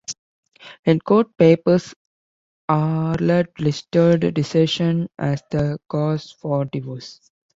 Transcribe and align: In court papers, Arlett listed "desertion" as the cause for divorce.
In 0.83 0.97
court 0.99 1.37
papers, 1.37 1.93
Arlett 2.67 3.59
listed 3.59 4.33
"desertion" 4.33 5.07
as 5.19 5.43
the 5.51 5.77
cause 5.89 6.31
for 6.31 6.65
divorce. 6.65 7.29